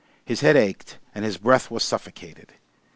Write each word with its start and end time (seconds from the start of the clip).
His 0.25 0.41
head 0.41 0.55
ached, 0.57 0.97
and 1.13 1.23
his 1.23 1.37
breath 1.37 1.69
was 1.69 1.83
suffocated. 1.83 2.53